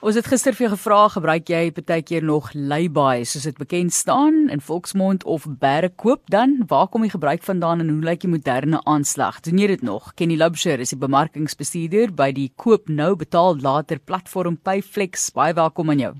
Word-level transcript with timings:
Ons 0.00 0.16
het 0.16 0.30
gister 0.32 0.54
vir 0.56 0.64
jou 0.64 0.68
gevra, 0.72 0.98
gebruik 1.12 1.50
jy 1.52 1.58
partykeer 1.76 2.24
nog 2.24 2.46
lay-by 2.56 3.20
soos 3.28 3.44
dit 3.44 3.58
bekend 3.60 3.92
staan 3.92 4.46
in 4.48 4.62
volksmond 4.64 5.26
of 5.28 5.44
bære 5.60 5.90
koop 6.00 6.22
dan? 6.32 6.54
Waar 6.70 6.88
kom 6.88 7.04
die 7.04 7.12
gebruik 7.12 7.44
vandaan 7.44 7.84
en 7.84 7.90
hoe 7.92 8.06
lyk 8.08 8.22
die 8.24 8.30
moderne 8.32 8.80
aanslag? 8.88 9.42
Doen 9.44 9.60
jy 9.60 9.68
dit 9.74 9.84
nog? 9.84 10.14
Kenny 10.16 10.40
Lubsher 10.40 10.80
is 10.80 10.94
die 10.94 11.00
bemarkingsbestuurder 11.04 12.16
by 12.16 12.30
die 12.32 12.48
Koop 12.56 12.88
Nou 12.88 13.12
Betaal 13.12 13.60
Later 13.60 14.00
platform 14.00 14.56
Payflex. 14.56 15.28
Baie 15.36 15.52
welkom 15.52 15.92
aan 15.92 16.00
jou. 16.00 16.14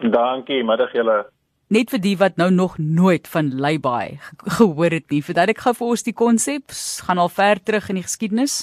Dankie, 0.00 0.64
middag 0.64 0.96
julle. 0.96 1.20
Net 1.68 1.92
vir 1.92 2.00
die 2.00 2.16
wat 2.16 2.40
nou 2.40 2.48
nog 2.48 2.78
nooit 2.80 3.28
van 3.28 3.52
lay-by 3.60 4.14
gehoor 4.56 5.02
het 5.02 5.12
nie, 5.12 5.20
verduidelik 5.20 5.60
gou 5.66 5.76
vir 5.76 5.92
ons 5.92 6.08
die 6.08 6.16
konsep. 6.16 6.72
Gaan 7.04 7.20
al 7.20 7.28
ver 7.28 7.60
terug 7.60 7.92
in 7.92 8.00
die 8.00 8.08
geskiedenis. 8.08 8.62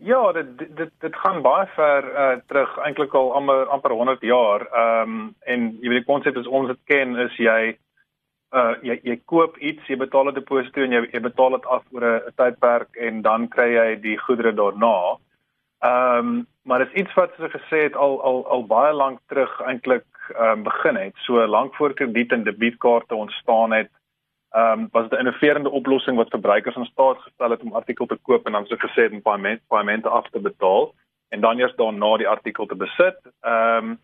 Ja, 0.00 0.32
dit 0.32 0.58
dit 0.58 0.90
dit 0.98 1.16
gaan 1.16 1.42
baie 1.42 1.66
ver 1.74 2.04
uh 2.14 2.36
terug 2.46 2.76
eintlik 2.86 3.14
al 3.18 3.32
amper 3.34 3.66
amper 3.66 3.90
100 3.90 4.20
jaar. 4.22 4.66
Ehm 4.70 5.10
um, 5.10 5.34
en 5.40 5.64
jy 5.80 5.88
weet 5.88 6.04
die 6.04 6.12
konsep 6.12 6.36
is 6.36 6.46
ons 6.46 6.68
dit 6.70 6.78
ken 6.86 7.16
is 7.16 7.34
jy 7.36 7.74
uh 8.54 8.76
jy 8.82 9.00
jy 9.02 9.16
koop 9.24 9.58
iets, 9.58 9.88
jy 9.90 9.96
betaal 9.98 10.30
'n 10.30 10.34
deposito 10.34 10.82
en 10.82 10.94
jy 10.94 11.02
jy 11.12 11.20
betaal 11.20 11.50
dit 11.58 11.66
af 11.66 11.82
oor 11.90 12.06
'n 12.06 12.30
tydperk 12.36 12.96
en 12.96 13.22
dan 13.22 13.48
kry 13.48 13.68
jy 13.74 14.00
die 14.06 14.16
goedere 14.18 14.52
daarna. 14.52 15.18
Ehm 15.82 16.18
um, 16.18 16.46
maar 16.62 16.78
dit 16.78 16.94
is 16.94 17.00
iets 17.02 17.14
wat 17.14 17.34
soos 17.34 17.50
gesê 17.50 17.82
het 17.82 17.96
al 17.96 18.22
al 18.22 18.46
al 18.46 18.66
baie 18.66 18.92
lank 18.92 19.18
terug 19.26 19.60
eintlik 19.60 20.06
ehm 20.34 20.50
um, 20.50 20.62
begin 20.62 20.96
het. 20.96 21.14
So 21.26 21.46
lank 21.46 21.74
voor 21.74 21.94
krediet 21.94 22.32
en 22.32 22.44
debietkaarte 22.44 23.14
ontstaan 23.14 23.72
het 23.72 23.90
ehm 24.50 24.80
um, 24.80 24.88
was 24.90 25.08
dit 25.08 25.18
'n 25.18 25.20
innoverende 25.24 25.70
oplossing 25.70 26.16
wat 26.16 26.30
verbruikers 26.30 26.76
in 26.76 26.84
staat 26.84 27.18
gestel 27.18 27.50
het 27.50 27.62
om 27.62 27.72
artikel 27.72 28.06
te 28.06 28.18
koop 28.22 28.46
en 28.46 28.52
dan 28.52 28.66
so 28.66 28.76
gesê 28.76 29.12
in 29.12 29.22
payment 29.22 29.60
paymente 29.66 30.08
af 30.08 30.28
te 30.30 30.40
betaal 30.40 30.94
en 31.28 31.40
dan 31.40 31.58
eers 31.58 31.74
daarna 31.76 32.16
die 32.16 32.28
artikel 32.28 32.66
te 32.66 32.76
besit. 32.76 33.18
Ehm 33.40 33.84
um, 33.84 33.98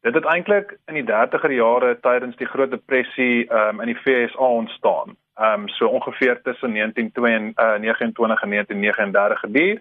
dit 0.00 0.14
het 0.14 0.24
eintlik 0.24 0.78
in 0.86 0.94
die 0.94 1.06
30er 1.12 1.50
jare 1.50 2.00
tydens 2.00 2.36
die 2.36 2.46
Groot 2.46 2.70
Depressie 2.70 3.48
ehm 3.48 3.68
um, 3.68 3.80
in 3.80 3.86
die 3.86 4.02
VSA 4.02 4.44
ontstaan. 4.44 5.16
Ehm 5.34 5.60
um, 5.60 5.68
so 5.68 5.86
ongeveer 5.86 6.42
tussen 6.42 6.72
1929 6.72 8.42
en 8.42 8.60
1939 8.60 9.40
gebeur. 9.40 9.80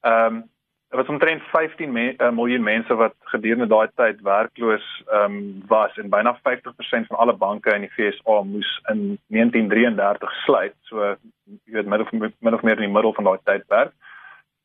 Ehm 0.00 0.34
um, 0.34 0.50
Daar 0.88 1.00
was 1.00 1.08
omtrent 1.08 1.42
15 1.42 1.92
me 1.92 2.14
uh, 2.16 2.30
miljoen 2.30 2.62
mense 2.62 2.94
wat 2.94 3.14
gedurende 3.20 3.66
daai 3.66 3.88
tyd 3.94 4.20
werkloos 4.24 4.86
ehm 5.06 5.34
um, 5.36 5.62
was 5.68 5.96
en 5.96 6.08
byna 6.08 6.32
50% 6.36 7.08
van 7.08 7.18
alle 7.18 7.36
banke 7.36 7.74
in 7.74 7.84
die 7.84 7.90
FSA 7.92 8.42
moes 8.42 8.70
in 8.92 9.18
1933 9.26 10.32
sluit. 10.44 10.74
So 10.88 11.16
jy 11.64 11.74
weet 11.76 11.90
middel 11.92 12.06
of 12.06 12.32
min 12.38 12.54
of 12.54 12.62
meer 12.62 12.80
in 12.80 12.86
die 12.86 12.94
middel 12.94 13.12
van 13.12 13.28
daai 13.28 13.38
tydperk. 13.44 13.92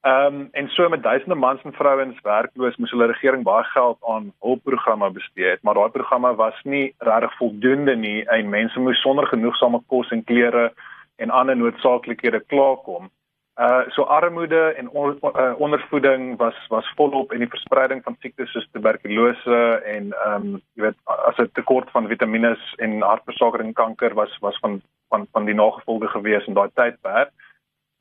Ehm 0.03 0.39
um, 0.39 0.47
en 0.51 0.69
so 0.69 0.89
met 0.89 1.03
duisende 1.03 1.35
mans 1.35 1.61
en 1.63 1.73
vrouens 1.73 2.21
werkloos 2.21 2.75
moes 2.75 2.91
hulle 2.95 3.05
regering 3.11 3.44
baie 3.44 3.63
geld 3.73 3.99
aan 4.13 4.31
hulpprogramme 4.39 5.09
bestee 5.11 5.49
het, 5.49 5.61
maar 5.63 5.73
daai 5.73 5.89
programme 5.89 6.35
was 6.35 6.63
nie 6.63 6.95
regtig 6.97 7.35
voldoende 7.41 7.95
nie 7.95 8.23
en 8.38 8.49
mense 8.49 8.79
moes 8.79 9.01
sonder 9.01 9.27
genoegsame 9.27 9.83
kos 9.88 10.11
en 10.11 10.23
klere 10.23 10.71
en 11.16 11.29
ander 11.29 11.55
noodsaaklikhede 11.55 12.44
klaarkom. 12.47 13.11
Uh 13.56 13.86
so 13.90 14.02
armoede 14.04 14.73
en 14.73 14.90
on, 14.90 15.20
uh, 15.22 15.54
ondervoeding 15.58 16.38
was 16.38 16.56
was 16.70 16.92
volop 16.96 17.32
en 17.32 17.38
die 17.40 17.48
verspreiding 17.48 18.04
van 18.04 18.16
siektes 18.20 18.52
soos 18.52 18.68
tuberkulose 18.72 19.82
en 19.86 20.08
ehm 20.12 20.46
um, 20.48 20.62
jy 20.73 20.82
weet 20.88 20.98
as 21.06 21.38
'n 21.38 21.52
tekort 21.54 21.92
van 21.92 22.08
vitamiene 22.08 22.58
en 22.78 23.02
hartbesorging 23.02 23.68
en 23.68 23.74
kanker 23.74 24.14
was 24.14 24.38
was 24.40 24.58
van 24.59 24.81
van 25.09 25.28
van 25.31 25.46
die 25.46 25.54
nagevolge 25.54 26.08
gewees 26.08 26.48
in 26.48 26.54
daai 26.54 26.70
tydperk. 26.74 27.30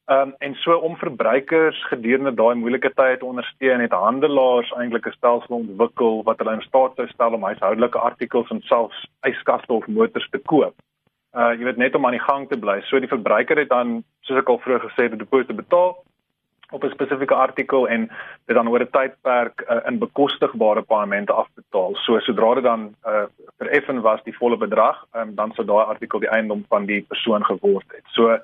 Ehm 0.06 0.20
um, 0.20 0.34
en 0.39 0.55
so 0.55 0.77
om 0.77 0.97
verbruikers 0.97 1.84
gedurende 1.91 2.34
daai 2.34 2.55
moeilike 2.55 2.92
tye 2.95 3.19
te 3.19 3.25
ondersteun 3.25 3.80
het 3.80 3.92
handelaars 3.92 4.73
eintlik 4.73 5.06
'n 5.06 5.19
stelsel 5.19 5.56
ontwikkel 5.56 6.23
wat 6.23 6.39
hulle 6.39 6.55
in 6.55 6.69
staat 6.69 6.97
sou 6.97 7.08
stel 7.08 7.33
om 7.33 7.45
huishoudelike 7.45 7.98
artikels 7.98 8.50
en 8.50 8.61
selfs 8.61 9.05
yskaste 9.20 9.73
of 9.73 9.86
motors 9.86 10.28
te 10.30 10.39
koop 10.39 10.75
uh 11.34 11.52
jy 11.56 11.64
weet 11.64 11.80
net 11.80 11.94
om 11.94 12.06
aan 12.06 12.19
die 12.19 12.27
gang 12.28 12.48
te 12.48 12.58
bly. 12.58 12.80
So 12.88 13.00
die 13.00 13.11
verbruiker 13.11 13.58
het 13.58 13.68
dan 13.68 14.02
soos 14.27 14.39
ek 14.39 14.48
al 14.48 14.61
vroeër 14.61 14.89
gesê 14.89 15.06
het, 15.06 15.12
'n 15.12 15.24
deposito 15.24 15.55
betaal 15.55 15.96
op 16.73 16.84
'n 16.84 16.90
spesifieke 16.90 17.34
artikel 17.34 17.89
en 17.89 18.11
dit 18.46 18.56
dan 18.56 18.68
oor 18.68 18.80
'n 18.80 18.90
tydperk 18.90 19.64
uh, 19.68 19.80
in 19.86 19.98
bekostigbare 19.98 20.83
paemente 20.83 21.33
afbetaal. 21.33 21.95
So 21.95 22.18
sodra 22.18 22.55
dit 22.55 22.64
dan 22.64 22.95
uh 23.06 23.24
vereffen 23.58 24.01
was 24.01 24.23
die 24.23 24.36
volle 24.36 24.56
bedrag, 24.56 25.06
um, 25.12 25.34
dan 25.34 25.52
sou 25.52 25.67
daai 25.67 25.84
artikel 25.84 26.18
die 26.18 26.29
eiendom 26.30 26.64
van 26.68 26.86
die 26.86 27.02
persoon 27.02 27.45
geword 27.45 27.86
het. 27.89 28.05
So 28.06 28.39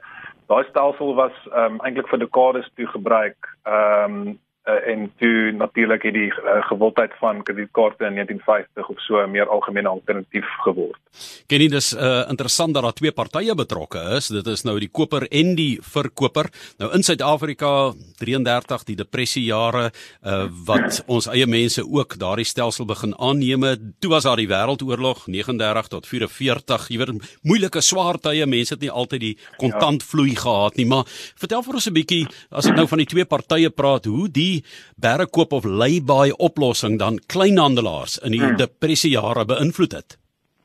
daai 0.46 0.64
stelsel 0.64 1.14
was 1.14 1.32
um 1.56 1.80
eintlik 1.80 2.08
vir 2.08 2.18
dekades 2.18 2.70
toe 2.74 2.86
gebruik. 2.86 3.56
Um 3.64 4.38
uh, 4.68 4.92
en 4.92 5.12
toe 5.18 5.52
natuurlik 5.52 6.02
het 6.02 6.14
die 6.14 6.28
uh, 6.28 6.60
gewildheid 6.68 7.12
van 7.20 7.42
kredietkaarte 7.42 8.04
in 8.04 8.14
1950 8.20 8.88
of 8.88 9.00
so 9.00 9.22
'n 9.22 9.30
meer 9.30 9.48
algemene 9.48 9.88
alternatief 9.88 10.46
geword. 10.64 11.00
Ken 11.46 11.60
jy 11.60 11.68
dis 11.68 11.92
uh, 11.92 12.28
interessant 12.28 12.74
dat 12.74 12.82
daar 12.82 12.92
twee 12.92 13.12
partye 13.12 13.54
betrokke 13.54 14.00
is. 14.16 14.28
Dit 14.28 14.46
is 14.46 14.62
nou 14.62 14.78
die 14.78 14.90
koper 14.92 15.26
en 15.30 15.54
die 15.54 15.78
verkoper. 15.82 16.50
Nou 16.78 16.92
in 16.94 17.02
Suid-Afrika 17.02 17.92
33 18.18 18.84
die 18.84 18.96
depressie 18.96 19.44
jare 19.44 19.90
uh, 20.22 20.46
wat 20.66 21.02
ons 21.06 21.26
eie 21.26 21.46
mense 21.46 21.82
ook 21.82 22.18
daardie 22.18 22.44
stelsel 22.44 22.84
begin 22.84 23.14
aanneem. 23.18 23.64
Toe 23.98 24.10
was 24.10 24.22
daar 24.22 24.36
die 24.36 24.48
wêreldoorlog 24.48 25.26
39 25.26 25.88
tot 25.88 26.06
44. 26.06 26.88
Jy 26.88 26.98
weet 26.98 27.38
moeilike 27.42 27.80
swaar 27.80 28.18
tye. 28.18 28.46
Mense 28.46 28.74
het 28.74 28.80
nie 28.80 28.90
altyd 28.90 29.20
die 29.20 29.38
kontantvloei 29.56 30.32
ja. 30.32 30.40
gehad 30.40 30.76
nie, 30.76 30.86
maar 30.86 31.04
vertel 31.38 31.62
vir 31.62 31.74
ons 31.74 31.88
'n 31.88 31.94
bietjie 31.94 32.26
as 32.50 32.66
ek 32.66 32.76
nou 32.76 32.86
van 32.86 32.98
die 32.98 33.06
twee 33.06 33.24
partye 33.24 33.70
praat, 33.70 34.04
hoe 34.04 34.28
die 34.28 34.57
berrekoop 34.96 35.52
of 35.52 35.64
lay-by 35.64 36.30
oplossing 36.38 36.98
dan 36.98 37.18
kleinhandelaars 37.26 38.18
in 38.18 38.32
die 38.36 38.42
hmm. 38.42 38.56
depressie 38.56 39.10
jare 39.10 39.44
beïnvloed 39.44 39.92
het. 39.92 40.18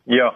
Ja. 0.04 0.34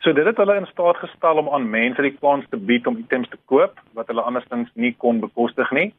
So 0.00 0.12
dit 0.16 0.24
het 0.24 0.36
hulle 0.40 0.56
in 0.56 0.66
staat 0.66 0.96
gestel 0.96 1.36
om 1.36 1.48
aan 1.52 1.70
mense 1.70 2.02
die 2.02 2.16
kans 2.20 2.46
te 2.50 2.56
bied 2.56 2.86
om 2.86 2.96
items 2.96 3.28
te 3.28 3.38
koop 3.52 3.80
wat 3.92 4.08
hulle 4.08 4.24
andersins 4.24 4.70
nie 4.74 4.94
kon 4.96 5.20
bekostig 5.20 5.70
nie. 5.76 5.90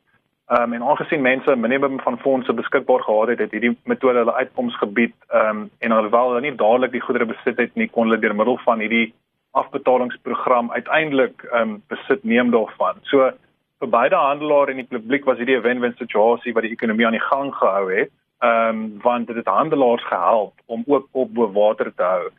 Ehm 0.52 0.64
um, 0.64 0.74
en 0.74 0.84
aangesien 0.84 1.22
mense 1.22 1.52
'n 1.52 1.60
minimum 1.60 2.00
van 2.02 2.18
fondse 2.20 2.54
beskikbaar 2.54 3.04
gehad 3.04 3.28
het, 3.28 3.40
het 3.40 3.52
hierdie 3.52 3.78
metode 3.84 4.18
hulle 4.18 4.34
uitkoms 4.34 4.78
gebied 4.78 5.14
ehm 5.30 5.50
um, 5.50 5.70
en 5.80 5.92
alhoewel 5.92 6.30
hulle 6.30 6.42
nie 6.42 6.56
dadelik 6.56 6.92
die 6.92 7.02
goedere 7.02 7.26
besit 7.26 7.58
het 7.58 7.76
nie, 7.76 7.88
kon 7.88 8.10
hulle 8.10 8.20
deur 8.20 8.36
middel 8.36 8.58
van 8.66 8.80
hierdie 8.80 9.14
afbetalingsprogram 9.52 10.72
uiteindelik 10.72 11.44
ehm 11.44 11.62
um, 11.62 11.84
besit 11.88 12.24
neem 12.24 12.52
daarvan. 12.52 12.96
So 13.04 13.32
vir 13.82 13.90
beide 13.90 14.16
handelaar 14.16 14.70
en 14.70 14.82
die 14.82 14.90
publiek 14.90 15.26
was 15.26 15.38
hierdie 15.42 15.58
'n 15.58 15.66
wen-wen 15.66 15.96
situasie 15.98 16.54
wat 16.54 16.64
die 16.64 16.76
ekonomie 16.76 17.06
aan 17.06 17.18
die 17.18 17.30
gang 17.30 17.50
gehou 17.56 17.90
het. 17.92 18.12
Ehm 18.42 18.70
um, 18.70 19.00
want 19.02 19.28
dit 19.28 19.36
het 19.36 19.48
handelaars 19.48 20.06
gehelp 20.06 20.54
om 20.66 20.84
ook 20.88 21.08
op 21.12 21.34
bo 21.34 21.52
water 21.52 21.94
te 21.96 22.04
hou. 22.04 22.30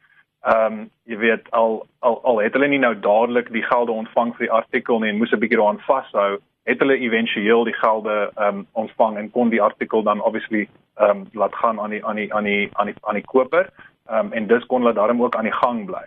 Ehm 0.42 0.72
um, 0.72 0.90
jy 1.04 1.16
weet 1.16 1.50
al 1.50 1.86
al 1.98 2.20
al 2.22 2.38
het 2.38 2.52
hulle 2.52 2.68
nie 2.68 2.78
nou 2.78 2.94
dadelik 2.98 3.52
die 3.52 3.62
gelde 3.62 3.92
ontvang 3.92 4.34
vir 4.36 4.46
die 4.46 4.56
artikel 4.60 4.98
nie 4.98 5.10
en 5.10 5.18
moes 5.18 5.32
'n 5.32 5.38
bietjie 5.38 5.58
daaraan 5.58 5.86
vashou, 5.86 6.38
het 6.64 6.78
hulle 6.78 6.96
éventueel 6.98 7.64
die 7.64 7.78
gelde 7.84 8.30
ehm 8.34 8.56
um, 8.56 8.66
ontvang 8.72 9.16
en 9.16 9.30
kon 9.30 9.48
die 9.48 9.62
artikel 9.62 10.02
dan 10.02 10.20
obviously 10.20 10.68
ehm 10.96 11.10
um, 11.10 11.28
laat 11.32 11.54
gaan 11.54 11.80
aan 11.80 11.90
die 11.90 12.04
aan 12.06 12.16
die 12.16 12.34
aan 12.34 12.44
die 12.44 12.68
aan 12.72 12.86
die 12.86 12.94
aan 13.00 13.14
die 13.14 13.26
koper. 13.26 13.70
Ehm 14.06 14.26
um, 14.26 14.32
en 14.32 14.46
dus 14.46 14.66
kon 14.66 14.80
hulle 14.80 14.94
daarom 14.94 15.22
ook 15.22 15.36
aan 15.36 15.50
die 15.50 15.58
gang 15.62 15.86
bly. 15.86 16.06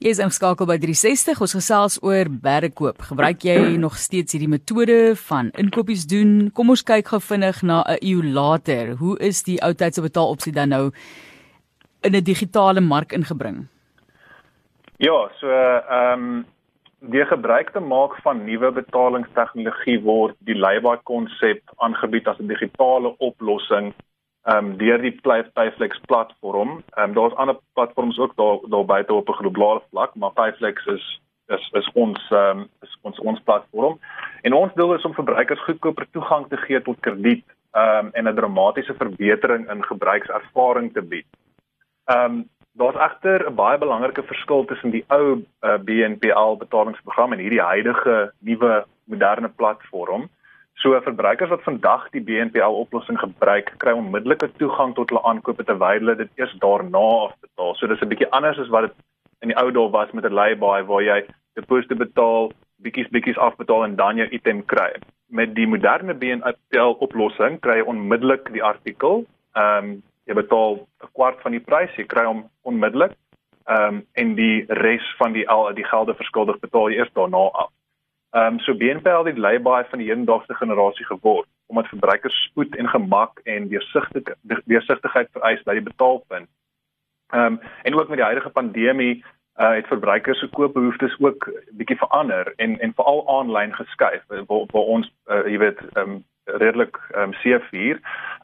Jy 0.00 0.14
is 0.14 0.20
ingeskakel 0.24 0.64
by 0.64 0.78
360. 0.80 1.42
Ons 1.44 1.52
gesels 1.58 1.98
oor 2.00 2.28
bergkoop. 2.32 3.02
Gebruik 3.10 3.42
jy 3.44 3.74
nog 3.76 3.98
steeds 4.00 4.32
hierdie 4.32 4.48
metode 4.48 4.94
van 5.26 5.50
inkopies 5.60 6.06
doen? 6.08 6.46
Kom 6.56 6.72
ons 6.72 6.80
kyk 6.88 7.10
gou 7.12 7.18
vinnig 7.20 7.60
na 7.60 7.82
'n 7.84 7.98
eeu 8.00 8.22
later. 8.24 8.96
Hoe 8.96 9.18
is 9.20 9.42
die 9.44 9.58
ou 9.60 9.74
tydse 9.74 10.00
betaalopsie 10.00 10.54
dan 10.56 10.70
nou 10.70 10.90
in 12.00 12.16
'n 12.16 12.24
digitale 12.24 12.80
mark 12.80 13.12
ingebring? 13.12 13.68
Ja, 14.96 15.28
so 15.38 15.46
ehm 15.46 16.12
um, 16.12 16.46
die 17.00 17.24
gebruik 17.24 17.72
te 17.72 17.80
maak 17.80 18.16
van 18.22 18.44
nuwe 18.44 18.72
betalingstegnologie 18.72 20.00
word 20.00 20.34
die 20.38 20.56
lay-by 20.56 20.96
konsep 21.04 21.60
aangebied 21.76 22.26
as 22.26 22.40
'n 22.40 22.48
digitale 22.48 23.14
oplossing 23.18 23.92
ehm 24.42 24.66
um, 24.66 24.76
deur 24.76 24.98
die 24.98 25.20
Payflex 25.52 26.00
platform. 26.06 26.82
Ehm 26.96 27.08
um, 27.08 27.14
daar's 27.14 27.34
ander 27.34 27.58
platforms 27.72 28.18
ook 28.18 28.36
daar 28.36 28.58
daar 28.68 28.84
buite 28.84 29.14
op 29.14 29.28
'n 29.28 29.32
globale 29.32 29.82
vlak, 29.90 30.14
maar 30.14 30.30
Payflex 30.30 30.86
is 30.86 31.20
is 31.46 31.70
is 31.72 31.90
ons 31.92 32.30
ehm 32.30 32.58
um, 32.58 32.68
is 32.80 32.98
ons 33.02 33.18
ons 33.18 33.40
platform. 33.40 33.98
En 34.42 34.52
ons 34.52 34.74
doel 34.74 34.94
is 34.94 35.04
om 35.04 35.14
verbruikers 35.14 35.64
goedkoper 35.64 36.06
toegang 36.10 36.48
te 36.48 36.56
gee 36.56 36.82
tot 36.82 37.00
krediet 37.00 37.44
ehm 37.72 38.06
um, 38.06 38.10
en 38.12 38.28
'n 38.28 38.34
dramatiese 38.34 38.94
verbetering 38.94 39.70
in 39.70 39.84
gebruikservaring 39.84 40.92
te 40.92 41.02
bied. 41.02 41.26
Ehm 42.04 42.24
um, 42.24 42.48
daar's 42.72 42.96
egter 42.96 43.50
'n 43.50 43.54
baie 43.54 43.78
belangrike 43.78 44.22
verskil 44.22 44.64
tussen 44.64 44.90
die 44.90 45.04
ou 45.08 45.34
uh, 45.34 45.42
eh, 45.60 45.80
BNPL 45.80 46.56
betalingsprogram 46.56 47.32
en 47.32 47.38
hierdie 47.38 47.62
huidige 47.62 48.32
nuwe 48.38 48.84
moderne 49.04 49.48
platform. 49.48 50.28
So 50.80 50.96
verbruikers 51.04 51.50
wat 51.52 51.62
vandag 51.62 52.06
die 52.10 52.22
BNPL 52.24 52.76
oplossing 52.82 53.18
gebruik, 53.20 53.74
kry 53.82 53.92
onmiddellike 53.92 54.48
toegang 54.56 54.94
tot 54.96 55.10
hulle 55.12 55.20
aankope 55.28 55.64
terwyl 55.68 55.98
hulle 56.00 56.16
dit 56.16 56.30
eers 56.40 56.54
daarna 56.62 57.04
afbetaal. 57.26 57.74
So 57.76 57.86
dis 57.86 58.00
'n 58.00 58.08
bietjie 58.08 58.30
anders 58.30 58.58
as 58.58 58.72
wat 58.72 58.88
dit 58.88 58.96
in 59.42 59.48
die 59.48 59.58
ou 59.60 59.70
dae 59.70 59.90
was 59.90 60.12
met 60.12 60.24
'n 60.24 60.32
lay-by 60.32 60.82
waar 60.88 61.02
jy 61.02 61.20
deposito 61.54 61.94
betaal, 61.94 62.52
bietjies 62.82 63.12
bietjies 63.12 63.38
afbetaal 63.38 63.84
en 63.84 63.96
dan 63.96 64.16
jou 64.16 64.28
item 64.28 64.64
kry. 64.64 64.92
met 65.30 65.54
die 65.54 65.66
moderne 65.66 66.14
BNPL 66.14 66.96
oplossing 66.98 67.60
kry 67.60 67.76
jy 67.78 67.86
onmiddellik 67.86 68.52
die 68.52 68.62
artikel. 68.62 69.24
Ehm 69.54 69.84
um, 69.84 70.02
jy 70.26 70.34
betaal 70.34 70.74
'n 70.76 71.10
kwart 71.12 71.40
van 71.42 71.52
die 71.52 71.60
prys, 71.60 71.96
jy 71.96 72.04
kry 72.04 72.24
hom 72.24 72.44
onmiddellik. 72.62 73.12
Ehm 73.66 73.94
um, 73.94 74.06
en 74.12 74.34
die 74.34 74.64
res 74.68 75.14
van 75.18 75.32
die 75.32 75.48
al 75.48 75.74
die 75.74 75.84
gelde 75.84 76.14
verskuldig 76.14 76.58
betaal 76.60 76.90
jy 76.90 76.98
eers 76.98 77.12
daarna 77.12 77.48
af. 77.52 77.70
Ehm 78.30 78.52
um, 78.52 78.58
so 78.58 78.74
BNPL 78.74 79.24
het 79.24 79.38
lei-baie 79.38 79.84
van 79.90 79.98
die 79.98 80.08
hedendaagse 80.08 80.54
generasie 80.54 81.06
geword 81.06 81.48
omdat 81.66 81.86
verbruikers 81.86 82.42
spoed 82.42 82.76
en 82.76 82.88
gemak 82.88 83.40
en 83.44 83.68
deursigtigheid 83.68 84.36
deursigtigheid 84.64 85.28
vereis 85.32 85.62
by 85.62 85.74
die 85.78 85.88
betaalpunt. 85.88 86.48
Ehm 87.34 87.44
um, 87.44 87.60
en 87.82 87.94
ook 87.94 88.08
met 88.08 88.18
die 88.18 88.26
huidige 88.26 88.50
pandemie 88.50 89.24
uh, 89.56 89.72
het 89.74 89.86
verbruikers 89.86 90.38
se 90.38 90.48
koopbehoeftes 90.48 91.16
ook 91.18 91.50
bietjie 91.70 91.96
verander 91.96 92.52
en 92.56 92.78
en 92.78 92.94
veral 92.94 93.38
aanlyn 93.38 93.74
geskuif 93.74 94.22
waar, 94.26 94.44
waar 94.46 94.88
ons 94.96 95.12
uh, 95.26 95.42
jy 95.46 95.58
weet 95.58 95.82
ehm 95.92 96.10
um, 96.10 96.24
redelik 96.44 96.98
ehm 97.10 97.34
um, 97.34 97.34
C4. 97.42 97.98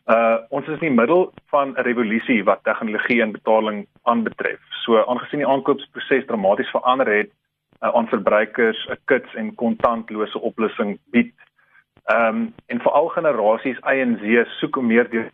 Uh 0.07 0.37
ons 0.49 0.67
is 0.67 0.81
in 0.81 0.89
die 0.89 0.99
middel 1.01 1.33
van 1.51 1.75
'n 1.75 1.87
revolusie 1.91 2.45
wat 2.45 2.63
tegnologie 2.63 3.23
en 3.23 3.33
betaling 3.33 3.87
aanbetref. 4.03 4.61
So 4.83 5.05
aangesien 5.05 5.39
die 5.39 5.49
aankoopsproses 5.49 6.27
dramaties 6.27 6.71
verander 6.71 7.07
het 7.07 7.31
uh, 7.81 7.95
aan 7.95 8.09
verbruikers 8.09 8.87
'n 8.89 8.99
kits 9.05 9.35
en 9.35 9.55
kontantlose 9.55 10.41
oplossing 10.41 10.99
bied. 11.11 11.35
Ehm 12.05 12.37
um, 12.37 12.55
en 12.67 12.81
veral 12.81 13.09
generasies 13.09 13.79
Y 13.79 14.01
en 14.01 14.19
Z 14.23 14.51
soek 14.59 14.81
meer 14.81 15.11
die 15.11 15.25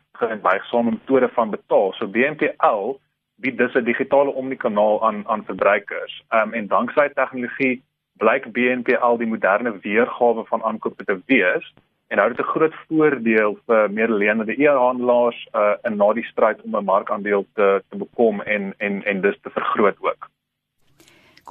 buigsame 0.42 0.90
metode 0.90 1.28
van 1.28 1.50
betaal. 1.50 1.92
So 1.92 2.06
BNPL 2.06 2.98
bied 3.36 3.58
dus 3.58 3.74
'n 3.74 3.84
digitale 3.84 4.30
omnikanaal 4.30 5.06
aan 5.06 5.28
aan 5.28 5.44
verbruikers. 5.44 6.22
Ehm 6.28 6.48
um, 6.48 6.52
en 6.54 6.66
danksy 6.66 7.08
tegnologie 7.14 7.82
blyk 8.16 8.52
BNPL 8.52 9.16
die 9.16 9.26
moderne 9.26 9.78
weergawe 9.80 10.44
van 10.44 10.62
aankope 10.62 11.04
te 11.04 11.20
wees 11.26 11.74
en 12.12 12.18
hou 12.18 12.28
dit 12.28 12.40
'n 12.40 12.52
groot 12.54 12.74
voordeel 12.88 13.58
vir 13.66 13.90
medeleendende 13.90 14.54
e-handelaars 14.62 15.48
uh, 15.52 15.74
in 15.82 15.96
na 15.96 16.12
die 16.12 16.24
stryd 16.24 16.62
om 16.62 16.76
'n 16.76 16.84
markandeel 16.84 17.46
te 17.54 17.82
te 17.88 17.96
bekom 17.96 18.40
en 18.40 18.74
en 18.78 19.04
en 19.04 19.20
dus 19.20 19.38
te 19.42 19.50
vergroot 19.50 19.96
ook. 20.00 20.28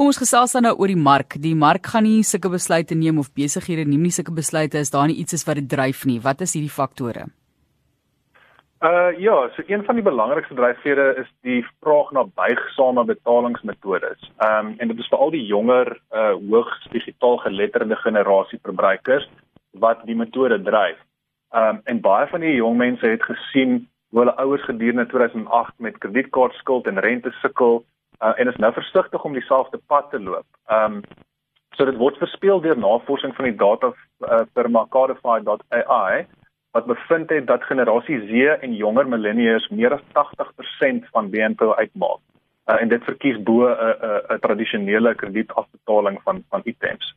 Kom 0.02 0.10
ons 0.10 0.18
gesels 0.18 0.56
dan 0.56 0.64
nou 0.66 0.72
oor 0.82 0.90
die 0.90 0.98
mark. 0.98 1.36
Die 1.38 1.54
mark 1.54 1.86
gaan 1.92 2.08
nie 2.08 2.24
sulke 2.26 2.50
besluite 2.50 2.96
neem 2.98 3.20
of 3.22 3.28
besighede 3.38 3.84
neem 3.86 4.02
nie 4.02 4.10
sulke 4.16 4.34
besluite 4.34 4.80
as 4.80 4.90
daar 4.90 5.06
nie 5.12 5.20
iets 5.22 5.36
is 5.38 5.44
wat 5.46 5.60
dit 5.60 5.68
dryf 5.70 6.00
nie. 6.10 6.16
Wat 6.24 6.42
is 6.42 6.56
hierdie 6.58 6.74
faktore? 6.74 7.28
Uh 8.82 9.12
ja, 9.22 9.36
so 9.54 9.62
een 9.68 9.86
van 9.86 10.00
die 10.00 10.06
belangrikste 10.08 10.58
dryfvere 10.58 11.06
is 11.22 11.30
die 11.46 11.60
vraag 11.86 12.10
na 12.18 12.24
buigsame 12.26 13.04
betalingsmetodes. 13.12 14.26
Ehm 14.42 14.72
um, 14.72 14.74
en 14.80 14.90
dit 14.90 15.06
is 15.06 15.12
veral 15.14 15.36
die 15.38 15.44
jonger 15.52 15.94
uh 16.10 16.34
hoogs 16.50 16.90
digitaal 16.98 17.38
geletterde 17.46 18.02
generasie 18.02 18.60
verbruikers 18.66 19.30
wat 19.86 20.02
die 20.10 20.18
metode 20.18 20.58
dryf. 20.66 20.98
Ehm 21.54 21.76
um, 21.76 21.82
en 21.86 22.02
baie 22.02 22.26
van 22.34 22.42
die 22.42 22.56
jong 22.56 22.82
mense 22.82 23.06
het 23.06 23.30
gesien 23.30 23.84
hoe 24.10 24.26
hulle 24.26 24.38
ouers 24.48 24.66
gedurende 24.66 25.06
2008 25.14 25.78
met 25.78 26.02
kredietkaartskuld 26.02 26.90
en 26.90 27.06
rente 27.06 27.38
sukkel 27.46 27.84
uh, 28.22 28.34
en 28.40 28.48
is 28.48 28.56
nou 28.56 28.74
versigtig 28.74 29.24
om 29.24 29.34
dieselfde 29.34 29.80
pad 29.88 30.10
te 30.10 30.20
loop. 30.20 30.46
Ehm 30.68 31.02
um, 31.02 31.04
so 31.76 31.86
dit 31.88 31.96
word 31.98 32.18
verspeel 32.20 32.60
deur 32.62 32.78
navorsing 32.78 33.32
van 33.36 33.46
die 33.48 33.56
data 33.56 33.94
uh, 34.28 34.42
firma 34.54 34.86
Cardify.ai 34.90 36.26
wat 36.76 36.86
bevind 36.86 37.30
het 37.30 37.48
dat 37.48 37.64
generasie 37.64 38.20
Z 38.28 38.60
en 38.64 38.76
jonger 38.76 39.08
millennials 39.08 39.68
meer 39.70 39.94
as 39.94 40.04
80% 40.16 41.08
van 41.12 41.30
BNP 41.30 41.62
uitmaak. 41.62 42.20
Uh, 42.68 42.82
en 42.82 42.92
dit 42.92 43.04
verkies 43.04 43.40
bo 43.44 43.68
'n 43.68 43.72
uh, 43.72 43.96
'n 44.04 44.34
uh, 44.34 44.40
tradisionele 44.46 45.16
kredietafbetaling 45.16 46.22
van 46.24 46.44
van 46.50 46.62
items. 46.64 47.16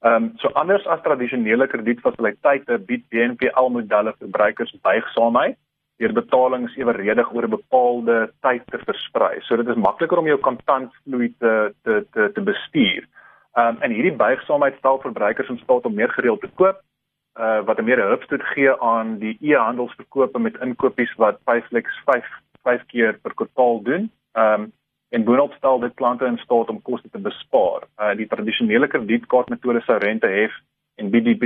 Ehm 0.00 0.14
um, 0.14 0.32
so 0.36 0.48
anders 0.48 0.86
as 0.86 1.02
tradisionele 1.02 1.66
kredietfasiliteite 1.66 2.78
bied 2.78 3.08
BNPL 3.08 3.68
modelle 3.68 4.14
verbruikers 4.18 4.76
buigsaamheid 4.80 5.56
deur 5.96 6.12
betalings 6.12 6.76
eweredig 6.76 7.32
oor 7.32 7.44
'n 7.44 7.56
bepaalde 7.58 8.32
tyd 8.40 8.62
te 8.66 8.78
versprei. 8.78 9.40
So 9.40 9.56
dit 9.56 9.68
is 9.68 9.84
makliker 9.88 10.18
om 10.18 10.26
jou 10.26 10.38
kontantvloei 10.38 11.34
te 11.38 11.74
te 11.82 12.06
te 12.12 12.30
te 12.32 12.40
bestuur. 12.40 13.06
Um 13.54 13.76
en 13.80 13.90
hierdie 13.90 14.16
buigsaamheid 14.16 14.76
stel 14.78 14.98
verbruikers 14.98 15.48
in 15.48 15.58
staat 15.58 15.84
om 15.84 15.94
meer 15.94 16.10
gereeld 16.10 16.40
te 16.40 16.50
koop, 16.54 16.80
uh 17.38 17.60
wat 17.66 17.78
'n 17.78 17.84
meer 17.84 18.02
hulpstoet 18.02 18.42
gee 18.42 18.80
aan 18.80 19.18
die 19.18 19.36
e-handelsverkope 19.40 20.38
met 20.38 20.60
inkopies 20.60 21.14
wat 21.16 21.42
Payflex 21.44 22.02
5 22.04 22.26
5 22.62 22.86
keer 22.86 23.18
per 23.22 23.34
kwartaal 23.34 23.82
doen. 23.82 24.10
Um 24.32 24.72
en 25.10 25.24
boonop 25.24 25.52
stel 25.52 25.78
dit 25.78 25.94
klante 25.94 26.24
in 26.24 26.38
staat 26.38 26.68
om 26.68 26.82
koste 26.82 27.10
te 27.10 27.18
bespaar. 27.18 27.82
Uh 27.98 28.16
die 28.16 28.26
tradisionele 28.26 28.86
kredietkaartmetode 28.86 29.80
sou 29.80 29.98
rente 29.98 30.26
hef 30.26 30.52
en 30.94 31.10
bied 31.10 31.24
die 31.24 31.36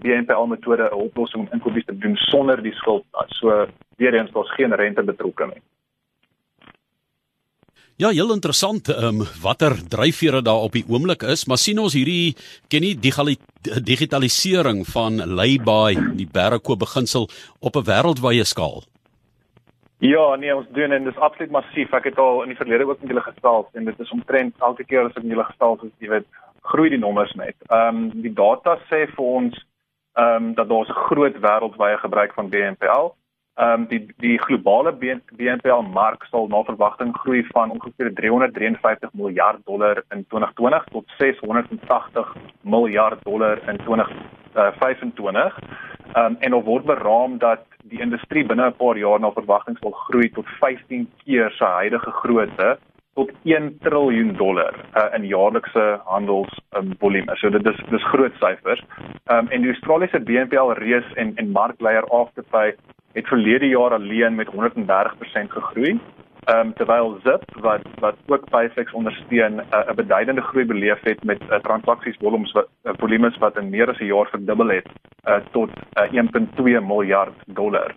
BNPL 0.00 0.46
metode 0.48 0.88
'n 0.90 1.04
oplossing 1.08 1.42
om 1.42 1.52
inkopies 1.52 1.84
te 1.84 1.98
doen 1.98 2.16
sonder 2.16 2.62
die 2.62 2.74
skuld. 2.74 3.04
So 3.28 3.66
weer 3.96 4.14
eens 4.14 4.32
daar's 4.32 4.54
geen 4.54 4.74
rente 4.74 5.02
betrokke 5.02 5.46
nie. 5.46 5.62
Ja, 7.96 8.08
heel 8.08 8.32
interessant. 8.32 8.88
Ehm 8.88 9.20
um, 9.20 9.26
watter 9.42 9.88
dryfvere 9.88 10.42
daar 10.42 10.66
op 10.66 10.72
die 10.72 10.84
oomblik 10.88 11.22
is, 11.22 11.44
maar 11.46 11.56
sien 11.56 11.78
ons 11.78 11.94
hierdie 11.94 12.34
ken 12.68 12.82
nie 12.82 12.98
digitalisering 13.90 14.86
van 14.86 15.22
lay-by, 15.34 15.94
die 16.18 16.26
bergkoop 16.26 16.78
beginsel 16.78 17.28
op 17.60 17.76
'n 17.76 17.86
wêreldwye 17.86 18.44
skaal. 18.44 18.82
Ja, 19.98 20.34
nee, 20.36 20.56
ons 20.56 20.66
doen 20.72 20.92
en 20.92 21.04
dit 21.04 21.12
is 21.12 21.20
absoluut 21.20 21.50
massief. 21.50 21.92
Ek 21.92 22.04
het 22.04 22.18
al 22.18 22.42
in 22.42 22.48
die 22.48 22.56
verlede 22.56 22.84
ook 22.84 23.00
met 23.00 23.08
julle 23.08 23.22
gesels 23.22 23.66
en 23.72 23.84
dit 23.84 24.00
is 24.00 24.10
omtrent 24.10 24.54
elke 24.58 24.84
keer 24.84 25.04
as 25.04 25.14
ek 25.14 25.22
met 25.22 25.32
julle 25.32 25.44
gesels, 25.44 25.80
jy 25.98 26.08
weet, 26.08 26.26
groei 26.64 26.88
die 26.88 26.98
nommers 26.98 27.32
net. 27.32 27.56
Ehm 27.68 27.96
um, 27.96 28.22
die 28.22 28.32
data 28.32 28.78
sê 28.90 29.04
vir 29.16 29.24
ons 29.24 29.54
ehm 30.14 30.48
um, 30.48 30.54
dat 30.54 30.68
daar 30.68 30.88
'n 30.88 31.02
groot 31.08 31.36
wêreldwye 31.46 31.98
gebruik 31.98 32.32
van 32.34 32.48
BNPL. 32.48 33.12
Ehm 33.54 33.80
um, 33.80 33.86
die 33.86 34.06
die 34.18 34.38
globale 34.38 34.92
BNPL 34.92 35.82
mark 36.00 36.24
sal 36.30 36.48
na 36.48 36.62
verwagting 36.62 37.12
groei 37.16 37.44
van 37.52 37.70
ongeveer 37.70 38.14
353 38.14 39.12
miljard 39.12 39.60
dollar 39.64 40.02
in 40.10 40.26
2020 40.28 40.84
tot 40.84 41.04
680 41.18 42.34
miljard 42.60 43.24
dollar 43.24 43.58
in 43.68 43.76
2025. 43.76 45.58
Ehm 46.12 46.24
um, 46.24 46.36
en 46.40 46.50
daar 46.50 46.62
word 46.62 46.84
beraam 46.84 47.38
dat 47.38 47.60
die 47.82 48.00
industrie 48.00 48.46
binne 48.46 48.66
'n 48.66 48.76
paar 48.76 48.96
jaar 48.96 49.20
na 49.20 49.30
verwagting 49.32 49.78
sal 49.78 49.90
groei 49.90 50.30
tot 50.30 50.46
15 50.48 51.10
keer 51.24 51.50
sy 51.50 51.64
huidige 51.64 52.10
grootte 52.10 52.78
tot 53.14 53.30
1 53.42 53.78
triljoen 53.82 54.34
dollar 54.36 54.74
uh, 54.94 55.06
in 55.16 55.26
jaarlikse 55.26 56.00
handelsvolume. 56.04 57.30
Um, 57.30 57.36
so 57.36 57.50
dit 57.50 57.66
is 57.66 57.80
dis 57.90 58.08
groot 58.12 58.34
syfers. 58.40 58.82
Um, 59.30 59.48
en 59.48 59.62
die 59.62 59.70
Australiese 59.70 60.20
BNPL 60.20 60.74
reus 60.80 61.14
en 61.14 61.32
en 61.36 61.50
markleier 61.50 62.06
Afterpay 62.10 62.74
het 63.14 63.26
verlede 63.30 63.68
jaar 63.68 63.94
alleen 63.94 64.34
met 64.34 64.48
130% 64.48 65.56
gegroei. 65.56 65.98
Ehm 66.44 66.58
um, 66.60 66.72
terwyl 66.74 67.18
Zip 67.24 67.44
wat 67.60 67.86
wat 67.98 68.16
ook 68.26 68.48
Payflex 68.50 68.92
ondersteun 68.92 69.54
'n 69.54 69.62
uh, 69.72 69.94
beduidende 69.94 70.42
groei 70.42 70.64
beleef 70.66 71.00
het 71.02 71.24
met 71.24 71.42
uh, 71.42 71.56
transaksies 71.56 72.16
volumes 72.20 72.52
wat 72.52 72.68
uh, 72.82 72.92
volumes 72.96 73.38
wat 73.38 73.56
in 73.56 73.70
meer 73.70 73.88
as 73.88 73.98
'n 73.98 74.04
jaar 74.04 74.28
verdubbel 74.28 74.68
het 74.68 74.88
uh, 75.28 75.36
tot 75.50 75.70
uh, 75.98 76.12
1.2 76.12 76.86
miljard 76.86 77.34
dollar. 77.46 77.94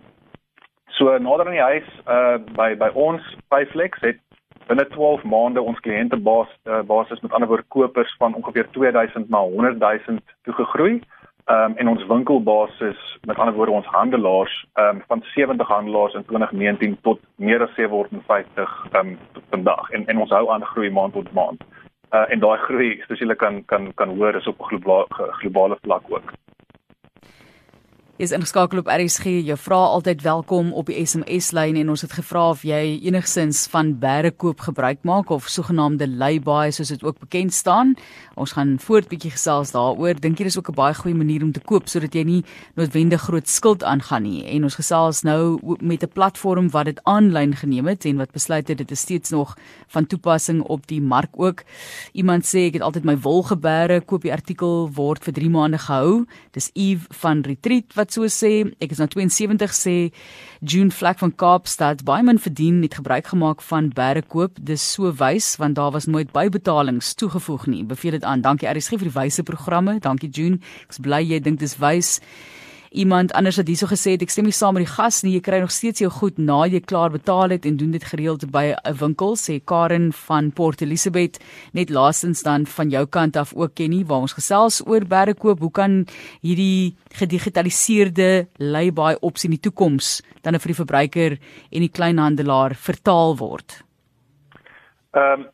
So 0.87 1.17
nader 1.17 1.45
aan 1.45 1.51
die 1.51 1.61
huis 1.61 1.89
uh, 2.07 2.37
by 2.55 2.75
by 2.77 2.89
ons 2.93 3.35
Payflex 3.47 3.99
het 4.01 4.19
binne 4.67 4.87
12 4.87 5.23
maande 5.23 5.61
ons 5.61 5.79
kliëntebasis 5.85 6.55
uh, 6.65 6.81
basis 6.87 7.21
met 7.23 7.33
ander 7.33 7.49
woorde 7.49 7.67
kopers 7.67 8.15
van 8.17 8.35
ongeveer 8.35 8.67
2000 8.71 9.29
na 9.29 9.39
100 9.39 9.79
000 9.79 10.17
toe 10.43 10.53
gegroei. 10.53 11.01
Ehm 11.47 11.71
um, 11.71 11.77
en 11.77 11.87
ons 11.87 12.05
winkelbasis 12.07 13.19
met 13.25 13.37
ander 13.37 13.55
woorde 13.55 13.71
ons 13.71 13.85
handelaars 13.85 14.55
ehm 14.73 14.95
um, 14.95 15.03
van 15.07 15.23
70 15.35 15.67
handelaars 15.67 16.13
in 16.13 16.25
2019 16.25 16.97
tot 17.01 17.19
meer 17.35 17.61
as 17.63 17.73
750 17.75 18.87
ehm 18.91 19.07
um, 19.07 19.17
vandag 19.49 19.89
en 19.89 20.07
en 20.07 20.19
ons 20.19 20.29
hou 20.29 20.49
aan 20.51 20.65
groei 20.65 20.91
maand 20.91 21.13
tot 21.13 21.31
maand. 21.31 21.63
Uh 22.15 22.25
en 22.33 22.39
daai 22.39 22.57
groei 22.57 22.99
spesiaal 23.03 23.35
kan 23.35 23.65
kan 23.65 23.93
kan 23.93 24.17
hoor 24.17 24.35
is 24.35 24.47
op 24.47 24.59
'n 24.59 24.69
globale 24.69 25.07
globale 25.39 25.77
vlak 25.81 26.03
ook 26.09 26.31
is 28.17 28.31
ingeskakel 28.33 28.79
op 28.81 28.87
RSG. 28.89 29.29
Jou 29.45 29.55
vra 29.61 29.77
altyd 29.93 30.23
welkom 30.25 30.71
op 30.73 30.87
die 30.89 30.97
SMS 31.05 31.51
lyn 31.53 31.75
en 31.77 31.91
ons 31.93 32.01
het 32.01 32.15
gevra 32.17 32.47
of 32.49 32.63
jy 32.65 32.95
enigsins 33.05 33.67
van 33.69 33.91
bergkoop 34.01 34.63
gebruik 34.65 35.03
maak 35.05 35.29
of 35.29 35.45
sogenaamde 35.53 36.07
lay-by 36.09 36.71
soos 36.73 36.89
dit 36.89 37.03
ook 37.05 37.19
bekend 37.21 37.53
staan. 37.53 37.93
Ons 38.33 38.55
gaan 38.57 38.79
voort 38.81 39.05
bietjie 39.11 39.29
gesels 39.35 39.75
daaroor. 39.75 40.17
Dink 40.17 40.41
jy 40.41 40.47
dis 40.49 40.57
ook 40.57 40.69
'n 40.69 40.79
baie 40.79 40.95
goeie 40.95 41.13
manier 41.15 41.43
om 41.43 41.51
te 41.51 41.59
koop 41.59 41.87
sodat 41.87 42.15
jy 42.15 42.23
nie 42.23 42.43
noodwendig 42.75 43.21
groot 43.21 43.47
skuld 43.47 43.83
aangaan 43.83 44.23
nie. 44.23 44.45
En 44.45 44.63
ons 44.63 44.75
gesels 44.75 45.21
nou 45.21 45.59
met 45.79 46.01
'n 46.01 46.09
platform 46.13 46.69
wat 46.71 46.85
dit 46.85 46.99
aanlyn 47.03 47.53
geneem 47.55 47.85
het 47.85 48.05
en 48.05 48.17
wat 48.17 48.31
besluit 48.31 48.67
het 48.67 48.77
dit 48.77 48.91
is 48.91 48.99
steeds 48.99 49.29
nog 49.29 49.55
van 49.87 50.07
toepassing 50.07 50.63
op 50.63 50.87
die 50.87 51.01
mark 51.01 51.33
ook. 51.35 51.63
Iemand 52.13 52.45
sê 52.45 52.65
ek 52.65 52.73
het 52.73 52.81
altyd 52.81 53.03
my 53.03 53.17
wol 53.17 53.43
gebeere, 53.43 54.01
koop 54.01 54.21
die 54.21 54.33
artikel 54.33 54.89
word 54.91 55.23
vir 55.23 55.33
3 55.33 55.49
maande 55.49 55.77
gehou. 55.77 56.25
Dis 56.51 56.71
Eve 56.73 57.05
van 57.09 57.41
Retreat 57.41 57.93
wat 57.93 58.06
wat 58.07 58.15
so 58.15 58.27
sê. 58.31 58.71
Ek 58.79 58.93
is 58.93 59.01
nou 59.01 59.07
72 59.11 59.73
sê 59.75 59.95
June 60.61 60.91
Flag 60.91 61.19
van 61.19 61.33
Kaapstad. 61.35 62.03
Baie 62.07 62.23
min 62.23 62.39
verdien 62.39 62.81
het 62.81 62.95
gebruik 62.95 63.27
gemaak 63.27 63.61
van 63.61 63.91
bære 63.91 64.23
koop. 64.27 64.57
Dis 64.63 64.81
so 64.81 65.11
wys 65.11 65.57
want 65.57 65.75
daar 65.75 65.91
was 65.91 66.07
nooit 66.07 66.31
bybetalings 66.31 67.13
toegevoeg 67.15 67.67
nie. 67.67 67.83
Beveel 67.83 68.17
dit 68.17 68.23
aan. 68.23 68.41
Dankie 68.41 68.69
RSG 68.69 68.97
vir 68.97 69.09
die 69.09 69.17
wyse 69.19 69.43
programme. 69.43 69.99
Dankie 69.99 70.29
June. 70.29 70.59
Ek's 70.87 71.01
bly 71.03 71.23
jy 71.25 71.41
dink 71.43 71.59
dis 71.59 71.77
wys 71.81 72.19
iemand 72.91 73.33
anders 73.33 73.57
het 73.59 73.67
hierso 73.67 73.87
gesê 73.87 74.15
ek 74.15 74.29
stem 74.29 74.47
nie 74.47 74.55
saam 74.55 74.77
met 74.77 74.85
die 74.85 74.93
gas 74.93 75.23
nie. 75.23 75.33
Jy 75.37 75.41
kry 75.45 75.59
nog 75.59 75.71
steeds 75.71 76.01
jou 76.03 76.09
goed 76.11 76.37
na 76.37 76.65
jy 76.65 76.81
klaar 76.81 77.11
betaal 77.11 77.55
het 77.55 77.65
en 77.65 77.77
doen 77.77 77.91
dit 77.91 78.03
gereeld 78.03 78.45
by 78.51 78.75
'n 78.75 78.95
winkel 78.99 79.35
sê 79.35 79.59
Karen 79.63 80.11
van 80.13 80.51
Port 80.51 80.81
Elizabeth 80.81 81.39
net 81.73 81.89
laastens 81.89 82.43
dan 82.43 82.65
van 82.65 82.89
jou 82.89 83.05
kant 83.05 83.35
af 83.35 83.53
ook 83.53 83.75
kenny 83.75 84.05
waar 84.05 84.21
ons 84.21 84.33
gesels 84.33 84.81
oor 84.87 85.05
berre 85.05 85.33
koop 85.33 85.59
hoe 85.59 85.71
kan 85.71 86.05
hierdie 86.41 86.95
gedigitaliseerde 87.13 88.47
lay-by 88.57 89.15
opsie 89.21 89.49
in 89.49 89.57
die 89.57 89.69
toekoms 89.69 90.21
dan 90.41 90.59
vir 90.59 90.73
die 90.73 90.81
verbruiker 90.83 91.31
en 91.71 91.81
die 91.81 91.91
kleinhandelaar 91.91 92.75
vertaal 92.75 93.37
word? 93.37 93.83
Ehm 95.13 95.41
um, 95.41 95.47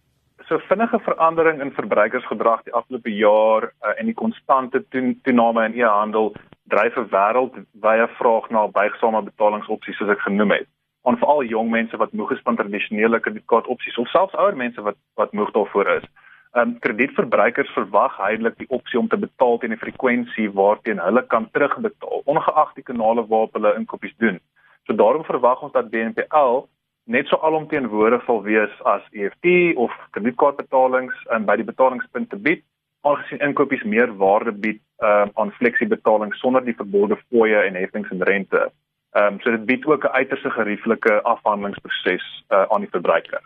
so 0.48 0.60
vinnige 0.68 1.00
verandering 1.00 1.62
in 1.62 1.72
verbruikersgedrag 1.72 2.64
die 2.64 2.74
afgelope 2.74 3.12
jaar 3.16 3.64
uh, 3.64 3.94
en 4.00 4.06
die 4.06 4.18
konstante 4.18 4.84
toename 5.24 5.66
in 5.70 5.78
e-handel 5.80 6.34
dryf 6.74 6.98
'n 6.98 7.10
wêreldwye 7.16 8.08
vraag 8.20 8.50
na 8.50 8.68
buigsame 8.68 9.22
betalingsopsies 9.30 9.98
soos 9.98 10.14
ek 10.16 10.26
genoem 10.28 10.52
het. 10.58 10.68
En 11.04 11.18
veral 11.22 11.44
jong 11.44 11.70
mense 11.70 11.98
wat 11.98 12.14
moeg 12.14 12.32
is 12.32 12.44
van 12.44 12.56
tradisionele 12.56 13.20
kredietkaartopsies 13.20 13.98
of 13.98 14.08
selfs 14.10 14.38
ouer 14.44 14.56
mense 14.56 14.82
wat 14.82 14.98
wat 15.20 15.34
moeg 15.34 15.52
daarvoor 15.52 15.88
is. 16.00 16.06
Ehm 16.54 16.70
um, 16.70 16.80
kredietverbruikers 16.80 17.72
verwag 17.78 18.18
heilig 18.18 18.56
die 18.56 18.70
opsie 18.70 19.00
om 19.00 19.08
te 19.08 19.18
betaal 19.18 19.58
teen 19.58 19.74
'n 19.74 19.84
frekwensie 19.86 20.50
waarteen 20.52 21.00
hulle 21.08 21.24
kan 21.34 21.50
terugbetaal 21.52 22.22
ongeag 22.26 22.74
die 22.74 22.88
kanale 22.90 23.28
waarop 23.28 23.54
hulle 23.54 23.76
inkopies 23.76 24.16
doen. 24.18 24.40
So 24.86 24.96
daarom 24.96 25.24
verwag 25.24 25.62
ons 25.62 25.74
dat 25.74 25.90
BNPL 25.90 26.66
net 27.06 27.28
so 27.28 27.38
alomteenwoordig 27.38 28.24
sal 28.26 28.44
wees 28.44 28.82
as 28.84 29.02
EFT 29.12 29.76
of 29.76 29.92
kredietkaartbetalings 30.12 31.16
um, 31.32 31.46
by 31.46 31.56
die 31.56 31.72
betalingspunte 31.72 32.36
bied 32.36 32.64
aangesien 33.04 33.40
inkopies 33.40 33.84
meer 33.84 34.16
waarde 34.18 34.52
bied 34.52 34.82
um, 35.04 35.32
aan 35.34 35.52
fleksibetaling 35.52 36.34
sonder 36.36 36.64
die 36.66 36.76
verbode 36.76 37.18
fooie 37.30 37.60
en 37.68 37.76
heffings 37.76 38.12
en 38.16 38.24
rente. 38.24 38.72
Ehm 39.14 39.34
um, 39.34 39.40
so 39.42 39.52
dit 39.52 39.66
bied 39.66 39.86
ook 39.86 40.04
'n 40.04 40.16
uiters 40.20 40.46
gerieflike 40.58 41.22
afhandelingsproses 41.22 42.46
uh, 42.50 42.66
aan 42.70 42.82
die 42.82 42.94
verbruiker. 42.96 43.42